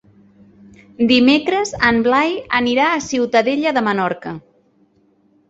[1.11, 4.35] Dimecres en Blai anirà a Ciutadella de Menorca.